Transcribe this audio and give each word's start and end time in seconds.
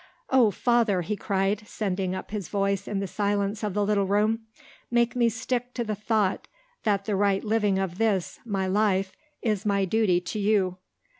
"Oh, 0.31 0.49
Father!" 0.49 1.03
he 1.03 1.15
cried, 1.15 1.61
sending 1.67 2.15
up 2.15 2.31
his 2.31 2.49
voice 2.49 2.87
in 2.87 2.99
the 3.01 3.05
silence 3.05 3.61
of 3.63 3.75
the 3.75 3.85
little 3.85 4.07
room, 4.07 4.47
"make 4.89 5.15
me 5.15 5.29
stick 5.29 5.75
to 5.75 5.83
the 5.83 5.93
thought 5.93 6.47
that 6.81 7.05
the 7.05 7.15
right 7.15 7.43
living 7.43 7.77
of 7.77 7.99
this, 7.99 8.39
my 8.43 8.65
life, 8.65 9.11
is 9.43 9.63
my 9.63 9.85
duty 9.85 10.19
to 10.19 10.39
you." 10.39 10.77